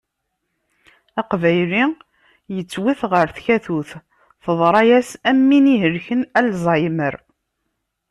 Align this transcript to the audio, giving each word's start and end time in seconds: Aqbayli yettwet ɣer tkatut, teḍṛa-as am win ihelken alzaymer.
Aqbayli 1.21 1.83
yettwet 2.55 3.01
ɣer 3.11 3.27
tkatut, 3.35 3.89
teḍṛa-as 4.43 5.09
am 5.29 5.39
win 5.47 5.65
ihelken 5.75 6.21
alzaymer. 6.39 7.15